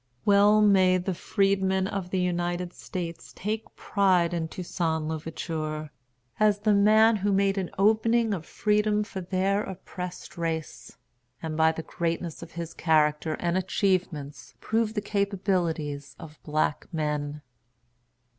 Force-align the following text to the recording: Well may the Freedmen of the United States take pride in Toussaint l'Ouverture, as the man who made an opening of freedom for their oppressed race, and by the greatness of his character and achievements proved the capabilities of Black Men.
Well 0.25 0.63
may 0.63 0.97
the 0.97 1.13
Freedmen 1.13 1.85
of 1.85 2.09
the 2.09 2.19
United 2.19 2.73
States 2.73 3.33
take 3.35 3.75
pride 3.75 4.33
in 4.33 4.47
Toussaint 4.47 5.03
l'Ouverture, 5.07 5.91
as 6.39 6.61
the 6.61 6.73
man 6.73 7.17
who 7.17 7.31
made 7.31 7.55
an 7.59 7.69
opening 7.77 8.33
of 8.33 8.43
freedom 8.43 9.03
for 9.03 9.21
their 9.21 9.61
oppressed 9.61 10.39
race, 10.39 10.97
and 11.39 11.55
by 11.55 11.71
the 11.71 11.83
greatness 11.83 12.41
of 12.41 12.53
his 12.53 12.73
character 12.73 13.35
and 13.35 13.59
achievements 13.59 14.55
proved 14.59 14.95
the 14.95 15.01
capabilities 15.01 16.15
of 16.17 16.39
Black 16.41 16.87
Men. 16.91 17.43